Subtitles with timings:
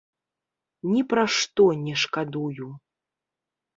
[0.93, 2.67] Ні пра што не шкадую.